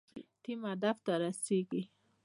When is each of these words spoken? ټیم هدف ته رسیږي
ټیم 0.43 0.59
هدف 0.69 0.97
ته 1.05 1.13
رسیږي 1.23 1.81